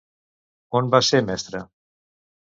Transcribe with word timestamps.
On 0.79 0.87
va 0.95 1.01
ser 1.07 1.19
mestra? 1.27 1.61